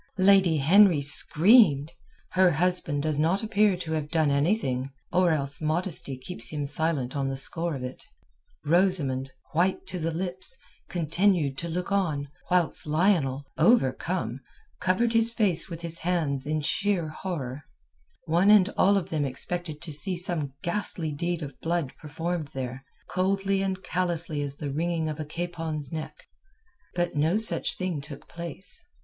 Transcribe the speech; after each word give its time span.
Lady 0.17 0.57
Henry 0.57 1.03
screamed; 1.03 1.91
her 2.31 2.49
husband 2.49 3.03
does 3.03 3.19
not 3.19 3.43
appear 3.43 3.77
to 3.77 3.91
have 3.91 4.09
done 4.09 4.31
anything, 4.31 4.89
or 5.13 5.29
else 5.29 5.61
modesty 5.61 6.17
keeps 6.17 6.49
him 6.49 6.65
silent 6.65 7.15
on 7.15 7.27
the 7.29 7.37
score 7.37 7.75
of 7.75 7.83
it. 7.83 8.03
Rosamund, 8.65 9.29
white 9.53 9.85
to 9.85 9.99
the 9.99 10.09
lips, 10.09 10.57
continued 10.89 11.55
to 11.59 11.69
look 11.69 11.91
on, 11.91 12.27
whilst 12.49 12.87
Lionel, 12.87 13.45
overcome, 13.59 14.39
covered 14.79 15.13
his 15.13 15.31
face 15.31 15.69
with 15.69 15.81
his 15.83 15.99
hands 15.99 16.47
in 16.47 16.61
sheer 16.61 17.09
horror. 17.09 17.61
One 18.25 18.49
and 18.49 18.69
all 18.69 18.97
of 18.97 19.11
them 19.11 19.23
expected 19.23 19.83
to 19.83 19.93
see 19.93 20.17
some 20.17 20.53
ghastly 20.63 21.11
deed 21.11 21.43
of 21.43 21.61
blood 21.61 21.93
performed 22.01 22.47
there, 22.55 22.83
coldly 23.07 23.61
and 23.61 23.83
callously 23.83 24.41
as 24.41 24.55
the 24.55 24.71
wringing 24.71 25.09
of 25.09 25.19
a 25.19 25.25
capon's 25.25 25.91
neck. 25.91 26.23
But 26.95 27.13
no 27.15 27.37
such 27.37 27.75
thing 27.77 28.01
took 28.01 28.27
place. 28.27 28.83